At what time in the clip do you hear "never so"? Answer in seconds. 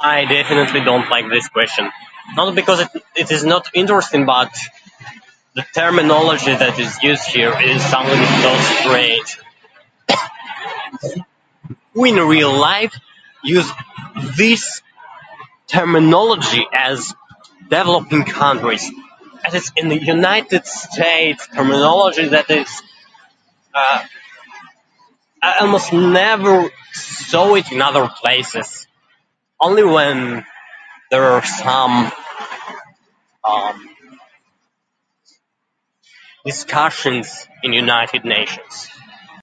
25.92-27.54